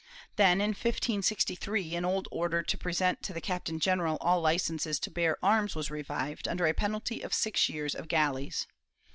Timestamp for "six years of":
7.35-8.07